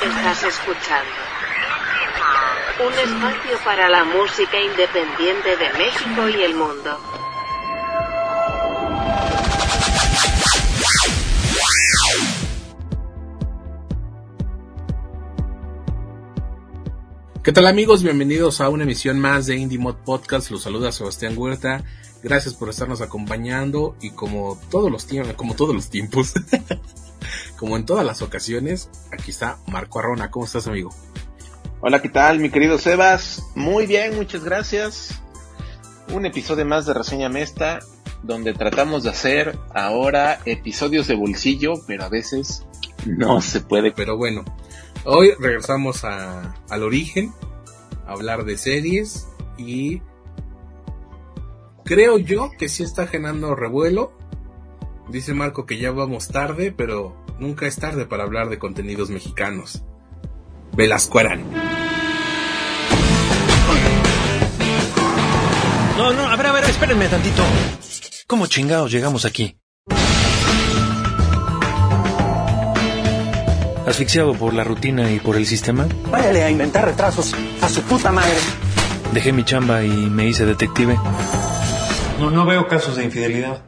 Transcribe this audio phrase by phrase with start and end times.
[0.00, 1.10] Estás escuchando
[2.86, 6.96] un espacio para la música independiente de México y el mundo.
[17.42, 18.04] ¿Qué tal amigos?
[18.04, 20.52] Bienvenidos a una emisión más de Indie Mod Podcast.
[20.52, 21.82] Los saluda Sebastián Huerta.
[22.22, 26.34] Gracias por estarnos acompañando y como todos los tiempos, como todos los tiempos,
[27.58, 30.30] como en todas las ocasiones, aquí está Marco Arrona.
[30.30, 30.90] ¿Cómo estás, amigo?
[31.80, 33.42] Hola, ¿qué tal, mi querido Sebas?
[33.56, 35.20] Muy bien, muchas gracias.
[36.12, 37.80] Un episodio más de Reseña Mesta,
[38.22, 42.64] donde tratamos de hacer ahora episodios de bolsillo, pero a veces
[43.06, 43.90] no se puede.
[43.90, 44.44] Pero bueno,
[45.04, 47.32] hoy regresamos a, al origen,
[48.06, 50.00] a hablar de series y
[51.84, 54.12] creo yo que sí está generando revuelo.
[55.08, 59.82] Dice Marco que ya vamos tarde, pero nunca es tarde para hablar de contenidos mexicanos.
[60.76, 61.44] Velasco Arán.
[65.96, 67.42] No, no, a ver, a ver, espérenme tantito.
[68.26, 69.58] ¿Cómo chingados llegamos aquí?
[73.86, 75.88] ¿Asfixiado por la rutina y por el sistema?
[76.10, 78.36] Váyale a inventar retrasos a su puta madre.
[79.14, 80.96] Dejé mi chamba y me hice detective.
[82.20, 83.62] No, no veo casos de infidelidad.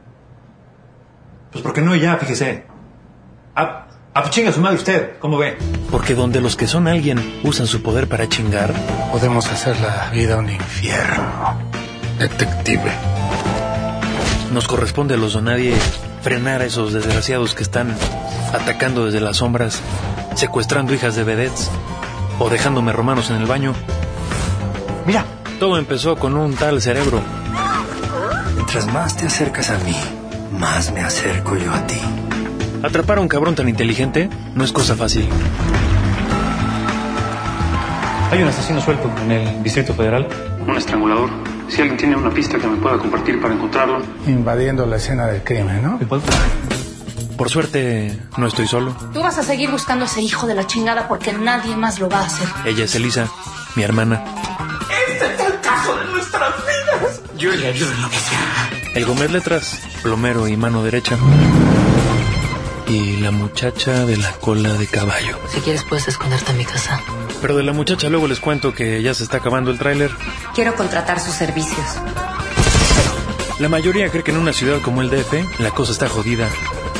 [1.50, 2.69] Pues porque no ya, fíjese.
[3.62, 5.58] Ah, ah, pues chinga su madre usted, ¿cómo ve?
[5.91, 8.72] Porque donde los que son alguien usan su poder para chingar,
[9.12, 11.58] Podemos hacer la vida un infierno.
[12.19, 12.91] Detective.
[14.55, 15.75] nos corresponde a los donadie
[16.22, 17.94] frenar a esos desgraciados que están
[18.55, 19.83] atacando desde las sombras,
[20.36, 21.70] secuestrando hijas de vedettes
[22.38, 23.75] o dejándome romanos en el baño.
[25.06, 25.25] Mira,
[25.58, 27.20] Todo empezó con un tal cerebro.
[28.55, 29.94] Mientras más te acercas a mí,
[30.58, 32.00] más me acerco yo a ti.
[32.83, 35.28] Atrapar a un cabrón tan inteligente no es cosa fácil.
[38.31, 40.27] Hay un asesino suelto en el Distrito Federal.
[40.67, 41.31] Un estrangulador.
[41.69, 44.00] Si alguien tiene una pista que me pueda compartir para encontrarlo.
[44.27, 45.99] Invadiendo la escena del crimen, ¿no?
[47.37, 48.94] Por suerte, no estoy solo.
[49.12, 52.09] Tú vas a seguir buscando a ese hijo de la chingada porque nadie más lo
[52.09, 52.49] va a hacer.
[52.65, 53.28] Ella es Elisa,
[53.77, 54.25] mi hermana.
[57.37, 58.71] yo le ayudo en lo que sea.
[58.94, 61.16] El Gómez Letras, plomero y mano derecha.
[62.91, 65.39] Y la muchacha de la cola de caballo.
[65.49, 67.01] Si quieres puedes esconderte en mi casa.
[67.41, 70.11] Pero de la muchacha luego les cuento que ya se está acabando el tráiler.
[70.56, 71.87] Quiero contratar sus servicios.
[73.61, 76.49] La mayoría cree que en una ciudad como el DF la cosa está jodida,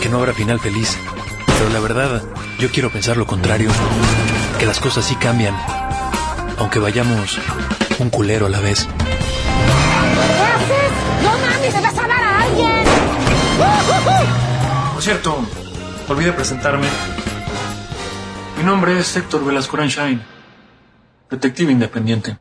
[0.01, 0.97] que no habrá final feliz.
[1.59, 2.23] Pero la verdad,
[2.61, 3.71] yo quiero pensar lo contrario.
[4.61, 5.57] Que las cosas sí cambian.
[6.59, 7.37] Aunque vayamos
[7.99, 8.87] un culero a la vez.
[8.87, 10.93] ¿Qué haces?
[11.25, 11.75] ¡No mames!
[11.75, 12.85] ¡Me vas a dar a alguien!
[14.95, 15.45] Por cierto,
[16.13, 16.89] olvidé presentarme.
[18.59, 20.21] Mi nombre es Héctor Velasco Shine,
[21.31, 22.37] detective independiente.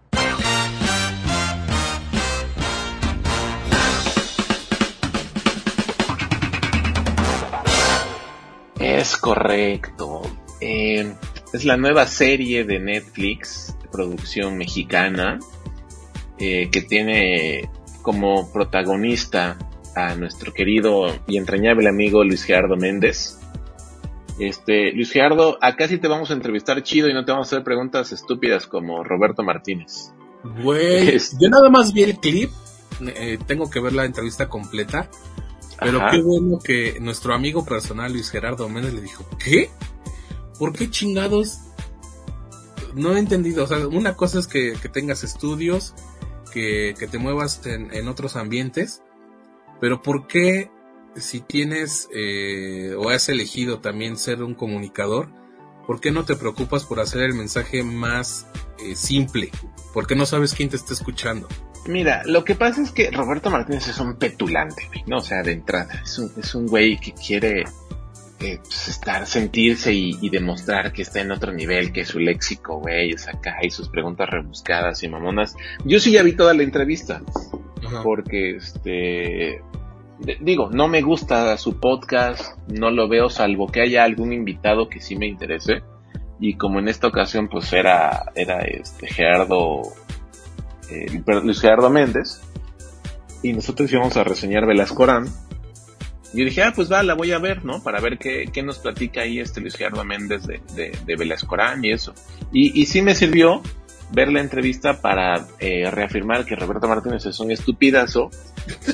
[8.79, 10.23] Es correcto.
[10.61, 11.13] Eh,
[11.53, 15.37] es la nueva serie de Netflix, de producción mexicana,
[16.39, 17.69] eh, que tiene
[18.01, 19.57] como protagonista
[19.95, 23.38] a nuestro querido y entrañable amigo Luis Gerardo Méndez.
[24.39, 27.55] Este, Luis Gerardo, acá sí te vamos a entrevistar chido y no te vamos a
[27.55, 30.11] hacer preguntas estúpidas como Roberto Martínez.
[30.63, 32.49] Güey, Es- yo nada más vi el clip,
[33.05, 35.09] eh, tengo que ver la entrevista completa,
[35.79, 36.11] pero Ajá.
[36.11, 39.69] qué bueno que nuestro amigo personal Luis Gerardo Méndez le dijo, ¿qué?
[40.57, 41.59] ¿Por qué chingados?
[42.95, 45.93] No he entendido, o sea, una cosa es que, que tengas estudios,
[46.53, 49.03] que, que te muevas en, en otros ambientes,
[49.79, 50.71] pero ¿por qué
[51.19, 55.29] si tienes eh, o has elegido también ser un comunicador,
[55.87, 58.47] ¿por qué no te preocupas por hacer el mensaje más
[58.79, 59.51] eh, simple?
[59.93, 61.47] Porque no sabes quién te está escuchando.
[61.87, 65.17] Mira, lo que pasa es que Roberto Martínez es un petulante, güey, ¿no?
[65.17, 67.63] O sea, de entrada, es un, es un güey que quiere
[68.41, 72.79] eh, pues, estar, sentirse y, y demostrar que está en otro nivel, que su léxico,
[72.79, 75.55] güey, es acá y sus preguntas rebuscadas y mamonas.
[75.83, 77.21] Yo sí ya vi toda la entrevista,
[77.85, 78.03] Ajá.
[78.03, 79.61] porque este.
[80.39, 84.99] Digo, no me gusta su podcast, no lo veo salvo que haya algún invitado que
[84.99, 85.81] sí me interese.
[86.39, 89.81] Y como en esta ocasión, pues era, era este Gerardo,
[90.89, 92.41] eh, Luis Gerardo Méndez,
[93.43, 95.27] y nosotros íbamos a reseñar Velascorán.
[96.33, 97.81] Yo dije, ah, pues va, la voy a ver, ¿no?
[97.81, 101.83] Para ver qué, qué nos platica ahí este Luis Gerardo Méndez de, de, de Velascorán
[101.83, 102.13] y eso.
[102.53, 103.61] Y, y sí me sirvió
[104.11, 108.29] ver la entrevista para eh, reafirmar que Roberto Martínez es un estupidazo,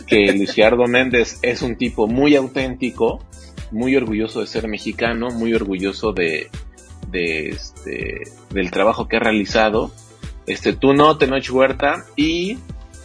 [0.08, 3.24] que Luis Gerardo Méndez es un tipo muy auténtico,
[3.72, 6.50] muy orgulloso de ser mexicano, muy orgulloso de,
[7.10, 8.22] de este,
[8.52, 9.92] del trabajo que ha realizado,
[10.48, 12.58] este, tú no, Tenoch Huerta, y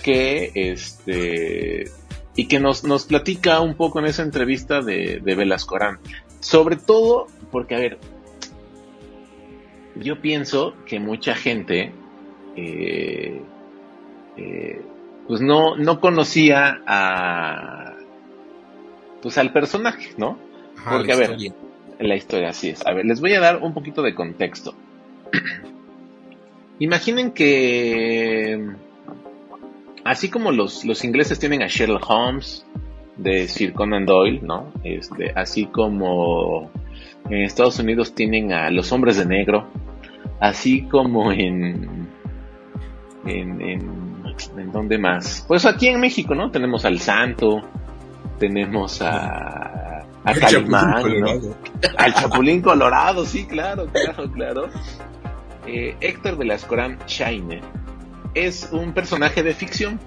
[0.03, 1.91] que este,
[2.35, 5.99] y que nos, nos platica un poco en esa entrevista de, de Velascorán.
[6.41, 7.99] Sobre todo porque, a ver,
[9.97, 11.93] yo pienso que mucha gente,
[12.61, 13.43] eh,
[14.37, 14.83] eh,
[15.27, 17.95] pues no, no conocía a,
[19.23, 20.39] pues al personaje, ¿no?
[20.77, 21.55] Ajá, Porque, a ver, historia.
[22.01, 22.87] la historia así es.
[22.87, 24.75] A ver, les voy a dar un poquito de contexto.
[26.79, 28.71] Imaginen que,
[30.05, 32.67] así como los, los ingleses tienen a Sherlock Holmes
[33.17, 34.73] de Sir Conan Doyle, ¿no?
[34.83, 36.71] Este, así como
[37.29, 39.67] en Estados Unidos tienen a los hombres de negro,
[40.41, 42.09] así como en,
[43.25, 44.25] en, en,
[44.57, 45.45] ¿en dónde más?
[45.47, 46.51] Pues aquí en México, ¿no?
[46.51, 47.63] Tenemos al Santo,
[48.39, 51.55] tenemos a, a Calimán, ¿no?
[51.97, 54.69] Al Chapulín Colorado, sí, claro, claro, claro.
[55.67, 57.61] Eh, Héctor Velascorán Shaine
[58.35, 60.01] es un personaje de ficción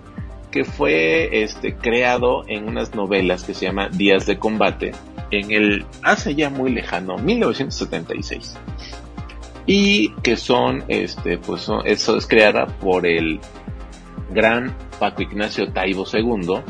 [0.51, 4.91] que fue este, creado en unas novelas que se llama Días de Combate
[5.31, 8.55] en el hace ya muy lejano 1976
[9.65, 13.39] y que son este pues son, eso es creada por el
[14.31, 16.61] gran Paco Ignacio Taibo II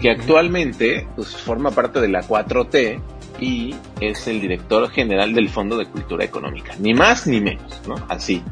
[0.00, 3.00] que actualmente pues forma parte de la 4T
[3.40, 7.94] y es el director general del Fondo de Cultura Económica, ni más ni menos, ¿no?
[8.08, 8.42] Así,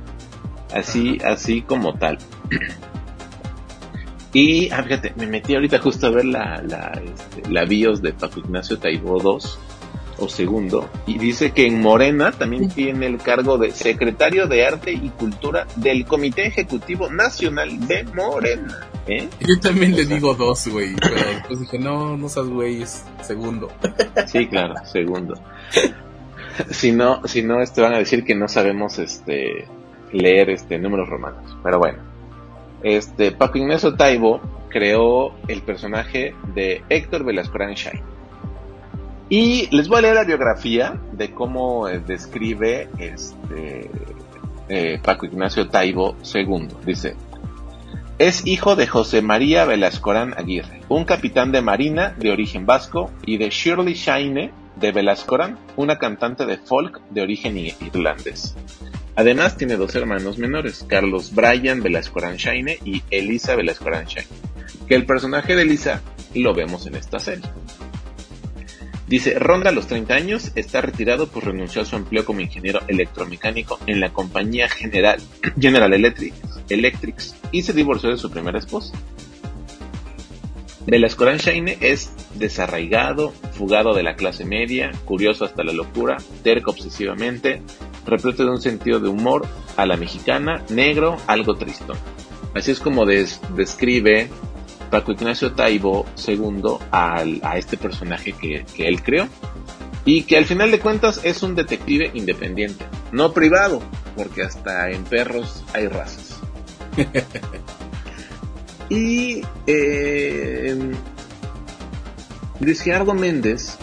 [0.75, 2.19] así, así como tal.
[4.33, 8.13] Y, ah, fíjate, me metí ahorita justo a ver la, la, este, la bios de
[8.13, 9.41] Paco Ignacio Taibo II
[10.21, 14.93] o segundo, y dice que en Morena también tiene el cargo de secretario de Arte
[14.93, 18.89] y Cultura del Comité Ejecutivo Nacional de Morena.
[19.07, 19.29] ¿eh?
[19.41, 20.95] Yo también le digo dos, güey.
[21.01, 23.71] Pero después dije, no, no seas güey, es segundo.
[24.27, 25.35] Sí, claro, segundo.
[26.71, 29.67] Si no, si no, este van a decir que no sabemos este
[30.13, 31.57] leer este números romanos.
[31.63, 31.99] Pero bueno.
[32.83, 34.41] Este Paco Ignacio Taibo
[34.71, 38.03] creó el personaje de Héctor Velascorán Shai.
[39.31, 43.89] Y les voy a leer la biografía de cómo eh, describe este
[44.69, 46.67] eh, Paco Ignacio Taibo II.
[46.85, 47.15] Dice,
[48.19, 53.39] es hijo de José María Velascorán Aguirre, un capitán de marina de origen vasco, y
[53.39, 58.57] de Shirley Shaine de Velascorán, una cantante de folk de origen irlandés.
[59.15, 64.29] Además tiene dos hermanos menores, Carlos Bryan Velascorán Shaine y Elisa Velascorán Shaine,
[64.89, 66.03] que el personaje de Elisa
[66.35, 67.45] lo vemos en esta serie.
[69.11, 73.77] Dice, ronda los 30 años, está retirado pues renunció a su empleo como ingeniero electromecánico
[73.87, 75.21] en la compañía General,
[75.61, 76.33] General Electric,
[76.69, 78.95] Electrics y se divorció de su primera esposa.
[80.87, 87.63] Velascorán Shaine es desarraigado, fugado de la clase media, curioso hasta la locura, terco obsesivamente,
[88.07, 89.45] repleto de un sentido de humor
[89.77, 91.97] a la mexicana, negro, algo tristón.
[92.55, 94.31] Así es como des- describe
[94.91, 99.29] Paco Ignacio Taibo II al- a este personaje que, que él creó.
[100.05, 103.83] Y que al final de cuentas es un detective independiente, no privado,
[104.17, 106.39] porque hasta en perros hay razas.
[108.89, 110.79] y eh,
[112.61, 113.77] Luis Gerardo Méndez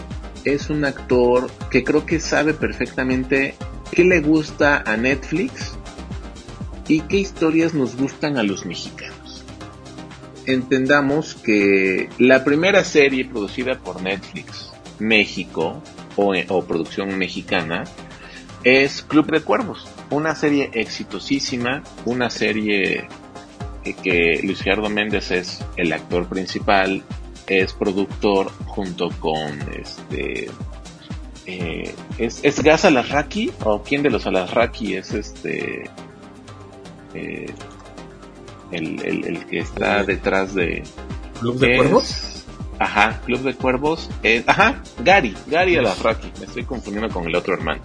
[0.44, 3.54] es un actor que creo que sabe perfectamente
[3.92, 5.72] qué le gusta a Netflix
[6.88, 9.07] y qué historias nos gustan a los mexicanos.
[10.48, 15.82] Entendamos que la primera serie producida por Netflix México
[16.16, 17.84] o, producción mexicana
[18.64, 23.08] es Club de Cuervos, una serie exitosísima, una serie
[23.84, 27.02] que, que Luis Gerardo Méndez es el actor principal,
[27.46, 30.48] es productor junto con este
[31.44, 35.90] eh, ¿es, ¿es Gas Alasraki o quién de los Alasraki es este
[37.12, 37.52] eh,
[38.72, 40.82] el, el, el que está detrás de
[41.40, 42.44] ¿Club de es- Cuervos?
[42.78, 44.08] Ajá, Club de Cuervos.
[44.22, 46.30] es- ajá, Gary, Gary Alasraki.
[46.38, 47.80] Me estoy confundiendo con el otro hermano.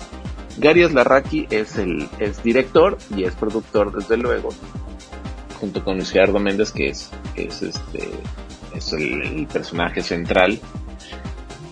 [0.58, 4.50] Gary Alasraki es el es director y es productor, desde luego,
[5.60, 8.10] junto con Luis Gerardo Méndez, que es, es este
[8.76, 10.60] es el, el personaje central.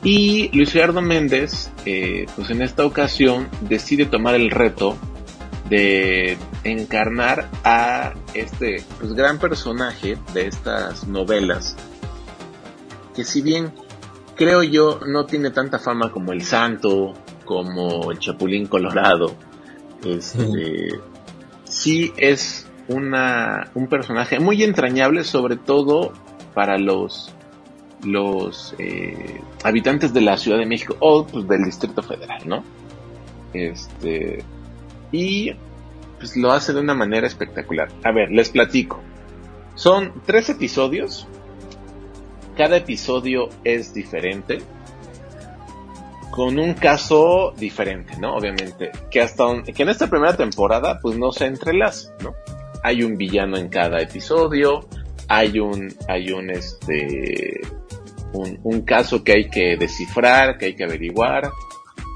[0.03, 4.97] Y Luis Gerardo Méndez, eh, pues en esta ocasión decide tomar el reto
[5.69, 11.75] de encarnar a este pues, gran personaje de estas novelas
[13.15, 13.71] que si bien
[14.35, 17.13] creo yo no tiene tanta fama como el Santo,
[17.45, 19.35] como el Chapulín Colorado,
[20.03, 20.99] este,
[21.65, 26.13] sí es una, un personaje muy entrañable, sobre todo
[26.53, 27.33] para los
[28.03, 32.63] los eh, habitantes de la Ciudad de México o pues, del Distrito Federal, ¿no?
[33.53, 34.43] Este,
[35.11, 35.51] y
[36.21, 37.89] pues lo hace de una manera espectacular.
[38.03, 39.01] A ver, les platico.
[39.73, 41.27] Son tres episodios.
[42.55, 44.59] Cada episodio es diferente.
[46.29, 48.35] Con un caso diferente, ¿no?
[48.35, 48.91] Obviamente.
[49.09, 52.35] Que hasta que en esta primera temporada, pues no se entrelaza, ¿no?
[52.83, 54.87] Hay un villano en cada episodio.
[55.27, 57.61] Hay un, hay un, este,
[58.33, 61.49] un, un caso que hay que descifrar, que hay que averiguar.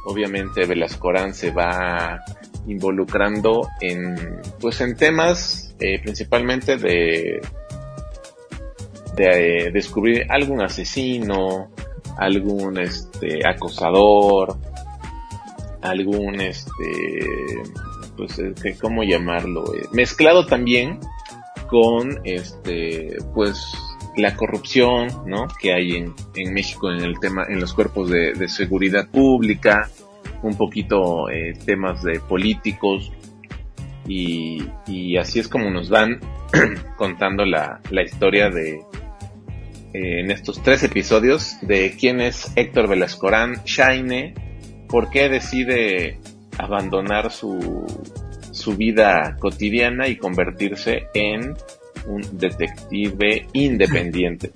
[0.06, 2.20] Obviamente Velascorán se va
[2.68, 7.42] involucrando en, pues en temas eh, principalmente de,
[9.16, 11.70] de eh, descubrir algún asesino,
[12.18, 14.58] algún este acosador,
[15.82, 16.72] algún este,
[18.16, 21.00] pues eh, cómo llamarlo, mezclado también
[21.68, 23.74] con este, pues
[24.16, 25.48] la corrupción, ¿no?
[25.60, 29.90] Que hay en, en México en el tema, en los cuerpos de, de seguridad pública,
[30.42, 33.12] un poquito eh, temas de políticos
[34.08, 34.68] y,
[35.18, 36.20] así es como nos van
[36.98, 38.76] contando la, la historia de
[39.94, 44.34] eh, en estos tres episodios de quién es Héctor Velascorán Shaine,
[44.90, 46.20] por qué decide
[46.58, 47.86] abandonar su,
[48.52, 51.56] su vida cotidiana y convertirse en
[52.08, 54.52] un detective independiente.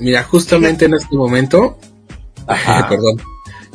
[0.00, 1.78] Mira, justamente en este momento,
[2.88, 3.20] perdón,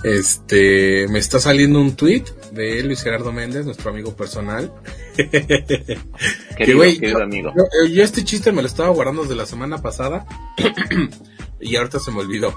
[0.03, 4.73] este, me está saliendo un tweet de Luis Gerardo Méndez, nuestro amigo personal.
[6.57, 7.53] querido, querido amigo.
[7.55, 10.25] Yo, yo, este chiste me lo estaba guardando desde la semana pasada
[11.59, 12.53] y ahorita se me olvidó.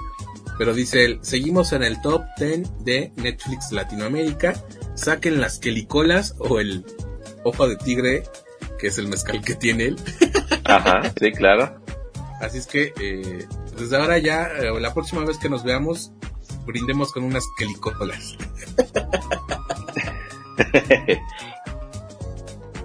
[0.57, 4.55] Pero dice él, seguimos en el top 10 de Netflix Latinoamérica.
[4.95, 6.83] Saquen las quelicolas o el
[7.43, 8.23] ojo de tigre,
[8.79, 9.97] que es el mezcal que tiene él.
[10.65, 11.79] Ajá, sí, claro.
[12.39, 16.11] Así es que eh, desde ahora ya, eh, la próxima vez que nos veamos,
[16.65, 18.37] brindemos con unas quelicolas.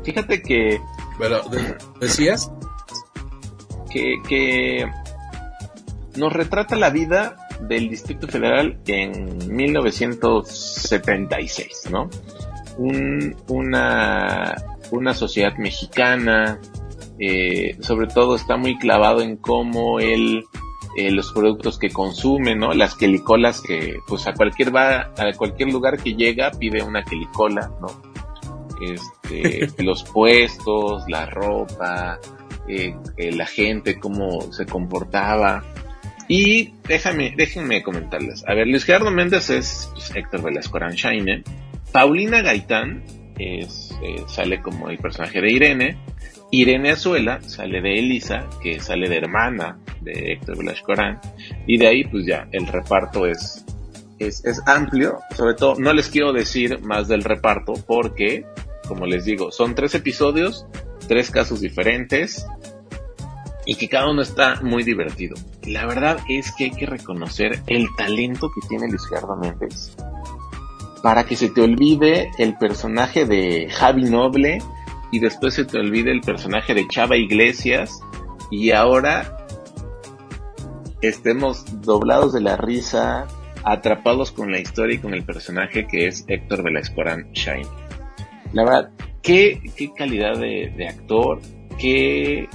[0.05, 0.81] Fíjate que...
[1.19, 1.41] Bueno,
[2.01, 2.51] ¿decías?
[3.91, 4.91] Que, que
[6.17, 12.09] nos retrata la vida del Distrito Federal en 1976, ¿no?
[12.79, 14.55] Un, una,
[14.91, 16.59] una sociedad mexicana,
[17.19, 20.45] eh, sobre todo está muy clavado en cómo él,
[20.97, 22.73] eh, los productos que consume, ¿no?
[22.73, 27.71] Las quelicolas que, pues a cualquier va, a cualquier lugar que llega pide una quelicola,
[27.81, 27.89] ¿no?
[28.81, 32.19] Este, los puestos, la ropa,
[32.69, 32.95] eh,
[33.33, 35.65] la gente, cómo se comportaba.
[36.29, 38.45] Y déjame, déjenme comentarles.
[38.49, 41.43] A ver, Luis Gerardo Méndez es pues, Héctor Velasco Aranchaine.
[41.93, 43.03] Paulina Gaitán
[43.39, 45.99] es, eh, sale como el personaje de Irene.
[46.55, 50.93] Irene Azuela sale de Elisa, que sale de hermana de Héctor Velasco
[51.67, 53.65] Y de ahí, pues ya, el reparto es,
[54.19, 55.19] es, es amplio.
[55.35, 58.45] Sobre todo, no les quiero decir más del reparto porque,
[58.87, 60.67] como les digo, son tres episodios,
[61.09, 62.47] tres casos diferentes
[63.65, 65.37] y que cada uno está muy divertido.
[65.67, 69.97] La verdad es que hay que reconocer el talento que tiene Luis Gerardo Méndez
[71.03, 74.59] para que se te olvide el personaje de Javi Noble
[75.13, 78.01] y después se te olvide el personaje de Chava Iglesias
[78.51, 79.37] y ahora
[81.03, 83.29] estemos doblados de la risa,
[83.63, 87.69] atrapados con la historia y con el personaje que es Héctor Velascorán Shine.
[88.53, 88.91] La verdad,
[89.23, 91.41] qué, qué calidad de, de actor,
[91.79, 92.49] qué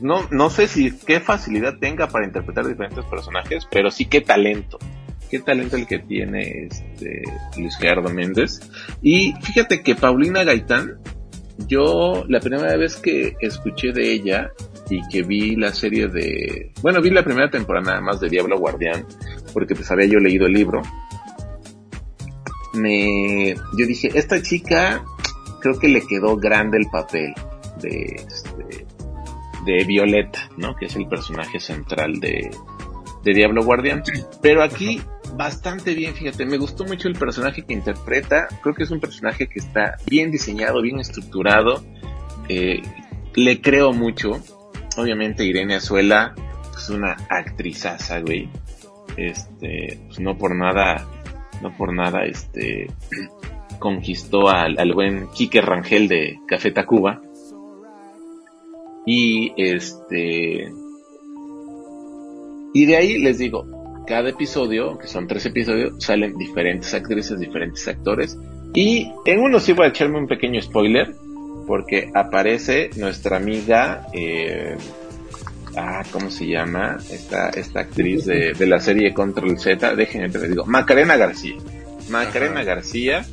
[0.00, 4.78] no, no sé si qué facilidad tenga para interpretar diferentes personajes, pero sí qué talento.
[5.30, 7.22] Qué talento el que tiene este
[7.58, 8.60] Luis Gerardo Méndez.
[9.02, 11.00] Y fíjate que Paulina Gaitán,
[11.66, 14.52] yo la primera vez que escuché de ella
[14.88, 19.04] y que vi la serie de, bueno, vi la primera temporada más de Diablo Guardián,
[19.52, 20.82] porque pues había yo leído el libro.
[22.74, 25.04] Me, yo dije, esta chica
[25.60, 27.34] creo que le quedó grande el papel
[27.80, 28.86] de, este,
[29.64, 30.76] de Violeta, ¿no?
[30.76, 32.50] Que es el personaje central de,
[33.24, 34.02] de Diablo Guardián.
[34.40, 35.00] Pero aquí
[35.38, 38.48] bastante bien, fíjate, me gustó mucho el personaje que interpreta.
[38.60, 41.82] Creo que es un personaje que está bien diseñado, bien estructurado.
[42.48, 42.82] Eh,
[43.36, 44.32] le creo mucho.
[44.96, 46.34] Obviamente Irene Azuela
[46.76, 48.50] es una actrizaza, güey.
[49.16, 51.06] Este, pues no por nada,
[51.62, 52.88] no por nada, este,
[53.78, 57.22] conquistó al, al buen Quique Rangel de Café Tacuba.
[59.06, 60.72] Y este.
[62.74, 63.77] Y de ahí les digo,
[64.08, 68.38] cada episodio, que son tres episodios, salen diferentes actrices, diferentes actores.
[68.74, 71.14] Y en uno sí voy a echarme un pequeño spoiler,
[71.66, 74.78] porque aparece nuestra amiga, eh,
[75.76, 76.96] ah, ¿cómo se llama?
[77.10, 81.56] Esta, esta actriz de, de la serie Control Z, déjenme te digo, Macarena García.
[82.08, 83.26] Macarena García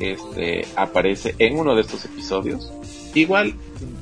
[0.00, 2.72] este, aparece en uno de estos episodios.
[3.14, 3.54] Igual,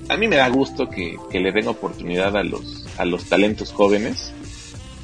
[0.09, 3.73] a mí me da gusto que, que le den oportunidad a los, a los talentos
[3.73, 4.33] jóvenes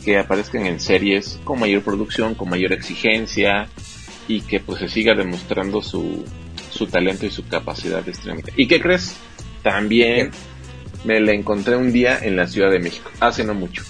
[0.07, 3.67] que aparezcan en series con mayor producción, con mayor exigencia
[4.29, 6.25] y que pues se siga demostrando su,
[6.71, 8.13] su talento y su capacidad de.
[8.57, 9.17] ¿Y qué crees?
[9.65, 10.31] También
[11.03, 13.83] me la encontré un día en la Ciudad de México, hace no mucho.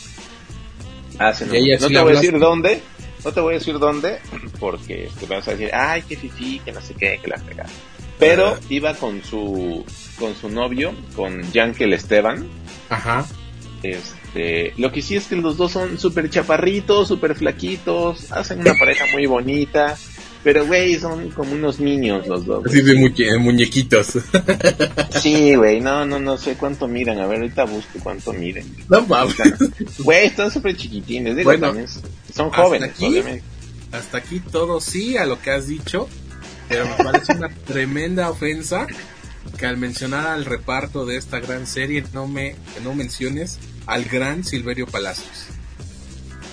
[1.19, 1.83] Hace no, mucho.
[1.83, 2.81] no te voy a decir dónde,
[3.23, 4.19] no te voy a decir dónde,
[4.59, 7.69] porque te vas a decir, ay, qué fifi, que no sé qué, que la fregada.
[8.19, 9.85] Pero iba con su,
[10.19, 12.49] con su novio, con Yankel Esteban.
[12.89, 13.27] Ajá.
[13.83, 18.75] Este, lo que sí es que los dos son súper chaparritos, súper flaquitos, hacen una
[18.75, 19.97] pareja muy bonita,
[20.43, 22.65] pero güey, son como unos niños los dos.
[22.67, 24.13] Así de muñe- muñequitos.
[25.21, 28.65] Sí, güey, no, no, no sé cuánto miran, a ver, ahorita busco cuánto miren.
[28.89, 29.37] No mames.
[29.99, 33.43] Güey, están súper chiquitines, digo, Bueno, también son hasta jóvenes, aquí, obviamente.
[33.93, 36.09] Hasta aquí todo sí a lo que has dicho,
[36.69, 38.87] pero me parece una tremenda ofensa
[39.57, 44.05] que al mencionar al reparto de esta gran serie no me que no menciones al
[44.05, 45.47] gran Silverio Palacios.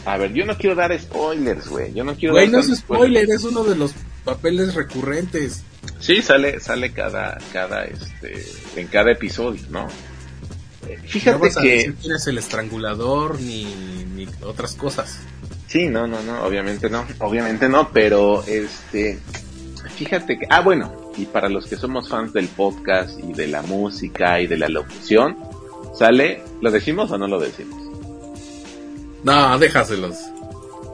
[0.05, 2.77] A ver, yo no quiero dar spoilers, güey, yo no quiero Güey, dar no es
[2.77, 3.93] spoiler, es uno de los
[4.25, 5.63] papeles recurrentes.
[5.99, 8.45] Sí, sale, sale cada, cada, este,
[8.75, 9.87] en cada episodio, ¿no?
[10.87, 13.63] Eh, No Fíjate vas a que, decir quién es el estrangulador ni,
[14.15, 15.19] ni otras cosas.
[15.67, 19.19] sí, no, no, no, obviamente no, obviamente no, pero, este,
[19.95, 23.61] fíjate que, ah, bueno, y para los que somos fans del podcast y de la
[23.61, 25.37] música y de la locución,
[25.97, 27.79] sale, ¿lo decimos o no lo decimos?
[29.23, 30.17] No, déjaselos.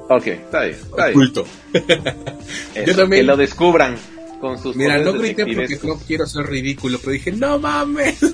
[0.09, 1.09] Ok, está bien, está bien.
[1.17, 1.45] Oculto.
[1.73, 3.95] Eso, Yo también- Que lo descubran
[4.41, 8.19] con sus Mira, no grité porque no quiero ser ridículo, pero dije, no mames.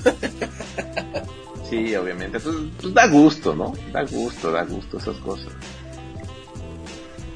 [1.70, 2.40] Sí, obviamente.
[2.40, 3.74] Pues, pues da gusto, ¿no?
[3.92, 5.48] Da gusto, da gusto esas cosas.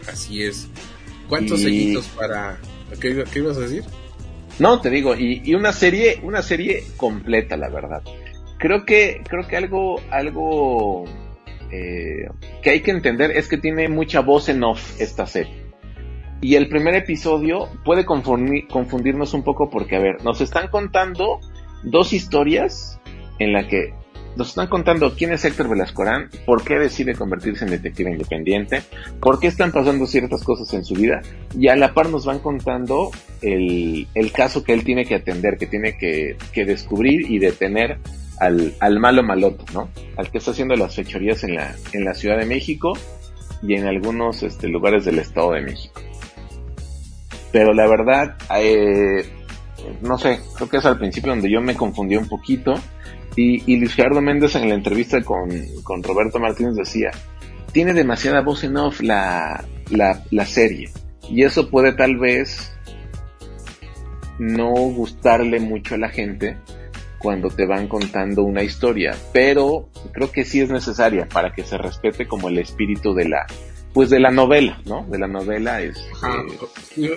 [0.08, 0.68] Así es.
[1.27, 2.60] ¿Cuántos Y- sellitos para...
[3.01, 3.84] ¿Qué, qué ibas a decir?
[4.59, 8.03] No, te digo, y, y una serie, una serie completa, la verdad.
[8.57, 11.05] Creo que, creo que algo, algo
[11.72, 12.27] eh,
[12.61, 15.65] que hay que entender es que tiene mucha voz en off esta serie.
[16.41, 21.39] Y el primer episodio puede confundir- confundirnos un poco porque, a ver, nos están contando
[21.83, 23.00] dos historias
[23.39, 23.93] en la que
[24.35, 28.83] nos están contando quién es Héctor Velascorán, por qué decide convertirse en detective independiente,
[29.20, 31.22] por qué están pasando ciertas cosas en su vida,
[31.57, 33.11] y a la par nos van contando
[33.42, 38.00] el, el caso que él tiene que atender, que tiene que, que descubrir y detener
[38.39, 39.89] al, al malo maloto, ¿no?
[40.18, 42.94] Al que está haciendo las fechorías en la, en la Ciudad de México
[43.61, 46.01] y en algunos este, lugares del Estado de México.
[47.51, 49.25] Pero la verdad, eh,
[50.01, 52.75] no sé, creo que es al principio donde yo me confundí un poquito.
[53.35, 55.50] Y, y Luis Gerardo Méndez en la entrevista con,
[55.83, 57.11] con Roberto Martínez decía,
[57.72, 60.89] tiene demasiada voz en off la, la, la serie.
[61.29, 62.74] Y eso puede tal vez
[64.39, 66.57] no gustarle mucho a la gente
[67.20, 71.77] cuando te van contando una historia, pero creo que sí es necesaria para que se
[71.77, 73.46] respete como el espíritu de la,
[73.94, 75.05] pues de la novela, ¿no?
[75.09, 75.98] De la novela es,
[76.96, 77.15] yo-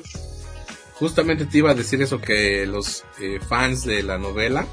[0.95, 4.67] Justamente te iba a decir eso, que los eh, fans de la novela,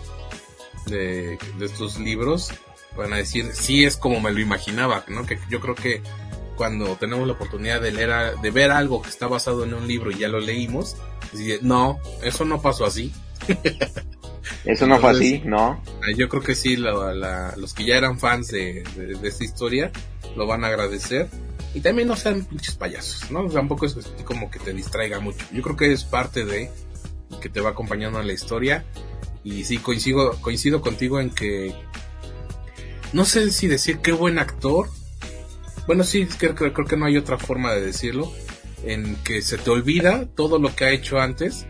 [0.90, 2.52] de, de estos libros,
[2.98, 5.26] van a decir, sí es como me lo imaginaba, ¿no?
[5.26, 6.02] Que yo creo que
[6.56, 9.88] cuando tenemos la oportunidad de leer, a- de ver algo que está basado en un
[9.88, 10.98] libro y ya lo leímos,
[11.32, 13.14] decir, no, eso no pasó así.
[14.66, 15.82] eso no fue Entonces, así, ¿no?
[16.02, 19.28] Ah, Yo creo que sí, la- la- los que ya eran fans de, de- de
[19.28, 19.92] esta historia
[20.36, 21.30] lo van a agradecer.
[21.74, 23.48] Y también no sean pinches payasos, ¿no?
[23.48, 25.46] Tampoco es como que te distraiga mucho.
[25.52, 26.72] Yo creo que es parte de
[27.42, 28.86] que te va acompañando en la historia.
[29.44, 31.74] Y sí, coincido, coincido contigo en que
[33.14, 34.90] no sé si decir qué buen actor.
[35.88, 38.32] Bueno, sí, creo que no hay otra forma de decirlo.
[38.84, 41.66] En que se te olvida todo lo que ha hecho antes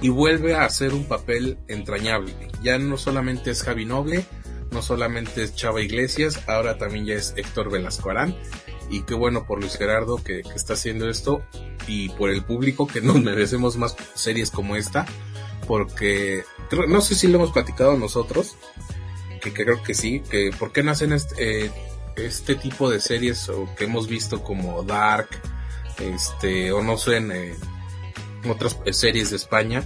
[0.00, 2.32] y vuelve a hacer un papel entrañable.
[2.62, 4.26] Ya no solamente es Javi Noble,
[4.70, 8.36] no solamente es Chava Iglesias, ahora también ya es Héctor Velasco Arán.
[8.90, 11.42] Y qué bueno por Luis Gerardo que, que está haciendo esto
[11.86, 15.06] y por el público que nos merecemos más series como esta.
[15.66, 16.44] Porque
[16.88, 18.56] no sé si lo hemos platicado nosotros,
[19.40, 21.70] que, creo que sí, que por qué no hacen este, eh,
[22.16, 25.28] este tipo de series o que hemos visto como Dark,
[25.98, 27.54] este, o no sé, en eh,
[28.48, 29.82] otras eh, series de España,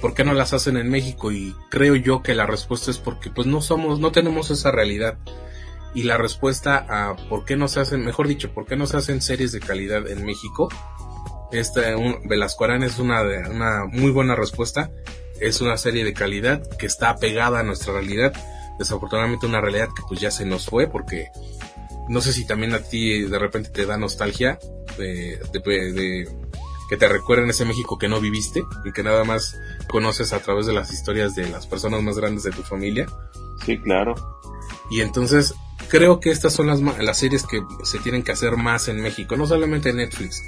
[0.00, 1.32] ¿por qué no las hacen en México?
[1.32, 5.18] Y creo yo que la respuesta es porque pues no somos, no tenemos esa realidad.
[5.92, 8.96] Y la respuesta a por qué no se hacen, mejor dicho, por qué no se
[8.96, 10.68] hacen series de calidad en México,
[11.52, 13.22] esta un, Velasco Arán es una,
[13.90, 14.90] muy buena respuesta.
[15.40, 18.32] Es una serie de calidad que está apegada a nuestra realidad.
[18.78, 21.28] Desafortunadamente una realidad que pues ya se nos fue porque
[22.08, 24.58] no sé si también a ti de repente te da nostalgia
[24.98, 26.28] de, de- de-
[26.88, 29.56] que te recuerden ese México que no viviste y que nada más
[29.88, 33.06] conoces a través de las historias de las personas más grandes de tu familia.
[33.64, 34.14] Sí, claro.
[34.90, 35.54] Y entonces
[35.88, 39.36] creo que estas son las, las series que se tienen que hacer más en México,
[39.36, 40.42] no solamente en Netflix,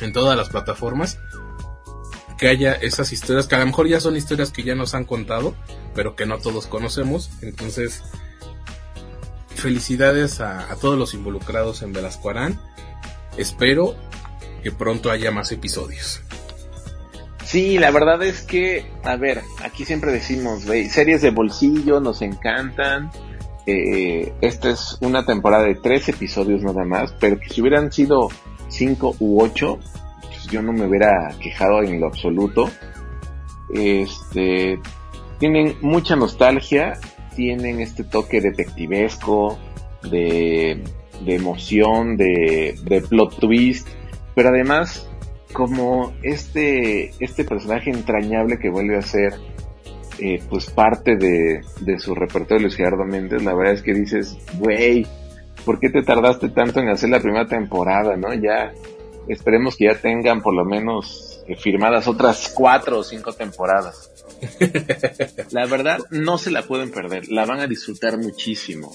[0.00, 1.18] en todas las plataformas,
[2.38, 5.04] que haya esas historias que a lo mejor ya son historias que ya nos han
[5.04, 5.54] contado,
[5.94, 7.30] pero que no todos conocemos.
[7.42, 8.02] Entonces,
[9.60, 12.58] felicidades a, todos los involucrados en Velasco Arán.
[13.36, 13.94] Espero
[14.62, 16.22] que pronto haya más episodios.
[17.44, 23.10] Sí, la verdad es que, a ver, aquí siempre decimos, series de bolsillo nos encantan.
[23.66, 28.30] Eh, esta es una temporada de tres episodios nada más, pero que si hubieran sido
[28.70, 29.78] cinco u ocho,
[30.22, 32.70] pues yo no me hubiera quejado en lo absoluto.
[33.72, 34.78] Este,
[35.38, 36.98] tienen mucha nostalgia,
[37.36, 39.58] tienen este toque detectivesco,
[40.02, 40.82] de,
[41.26, 43.88] emoción, de, plot twist,
[44.34, 45.06] pero además
[45.52, 49.34] como este, este personaje entrañable que vuelve a ser
[50.20, 53.94] eh, pues parte de, de su repertorio de Luis Gerardo Méndez, la verdad es que
[53.94, 55.06] dices, güey,
[55.64, 58.32] ¿por qué te tardaste tanto en hacer la primera temporada, no?
[58.34, 58.72] Ya,
[59.28, 64.10] esperemos que ya tengan por lo menos eh, firmadas otras cuatro o cinco temporadas.
[65.50, 68.90] La verdad, no se la pueden perder, la van a disfrutar muchísimo.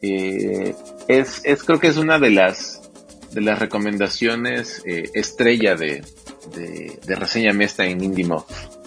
[0.00, 0.74] Eh,
[1.08, 2.90] es, es, creo que es una de las,
[3.32, 6.02] de las recomendaciones eh, estrella de,
[6.54, 8.77] de, de Reseña Mesta en Indie Muff.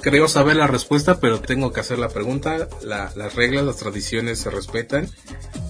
[0.00, 2.68] Creo saber la respuesta, pero tengo que hacer la pregunta.
[2.82, 5.08] La- las reglas, las tradiciones se respetan.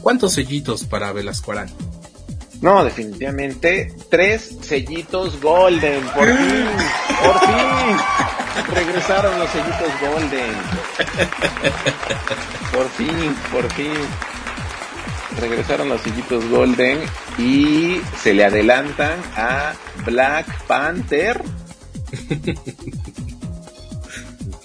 [0.02, 1.70] ¿Cuántos sellitos para Velasco Arán?
[2.60, 6.66] No, definitivamente, tres sellitos Golden, por fin,
[7.22, 10.54] por fin, regresaron los sellitos Golden.
[12.72, 13.92] Por fin, por fin.
[15.38, 17.00] Regresaron los sellitos Golden
[17.36, 19.74] y se le adelantan a
[20.06, 21.42] Black Panther.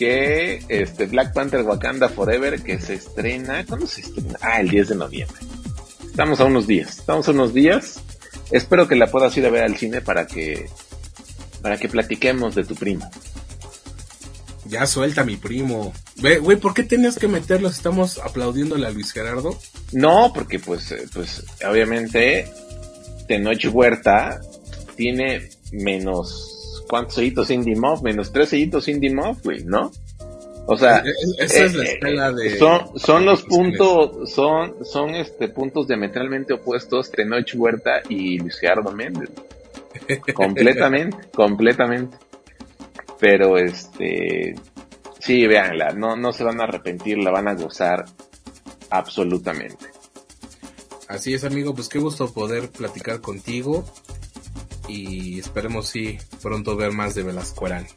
[0.02, 4.40] que este Black Panther Wakanda Forever que se estrena, ¿cuándo se estrena?
[4.42, 5.38] Ah, el 10 de noviembre.
[6.04, 8.02] Estamos a unos días, estamos a unos días.
[8.50, 10.68] Espero que la puedas ir a ver al cine para que
[11.62, 13.08] para que platiquemos de tu primo.
[14.66, 15.94] Ya suelta mi primo.
[16.20, 17.76] Güey, ¿por qué tenías que meterlos?
[17.76, 19.56] Estamos aplaudiéndole a Luis Gerardo.
[19.92, 22.52] No, porque pues eh, pues obviamente
[23.28, 24.42] Tenoch Huerta
[24.96, 26.51] tiene menos
[26.92, 28.02] ¿cuántos sellitos Indie Muff?
[28.02, 29.90] Menos tres sellitos Indie Muff, güey, ¿no?
[30.68, 30.98] O sea,
[31.40, 35.88] Es- esa es la eh, escala de- son, son los puntos, son, son este puntos
[35.88, 39.30] diametralmente opuestos Tenoch Huerta y Luis Gerardo Méndez.
[40.36, 42.18] completamente, completamente.
[43.20, 44.56] Pero este,
[45.20, 48.04] sí, véanla, no, no se van a arrepentir, la van a gozar
[48.90, 49.86] absolutamente.
[51.08, 53.84] Así es, amigo, pues qué gusto poder platicar contigo.
[54.92, 57.88] Y esperemos sí pronto ver más de Velasco Arán.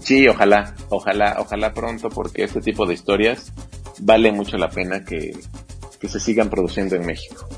[0.00, 3.52] Sí, ojalá, ojalá, ojalá pronto, porque este tipo de historias
[3.98, 5.36] vale mucho la pena que,
[5.98, 7.48] que se sigan produciendo en México.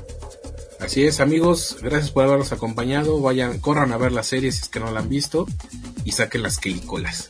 [0.79, 3.21] Así es, amigos, gracias por habernos acompañado.
[3.21, 5.45] Vayan, corran a ver la serie si es que no la han visto
[6.05, 7.29] y saquen las quilicolas.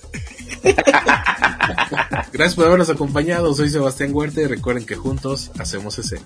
[2.31, 3.53] gracias por habernos acompañado.
[3.53, 6.23] Soy Sebastián Huerta y recuerden que juntos hacemos escena.